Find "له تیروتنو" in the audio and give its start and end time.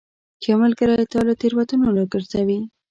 1.27-1.87